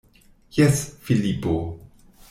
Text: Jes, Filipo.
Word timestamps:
Jes, 0.55 0.97
Filipo. 1.05 1.57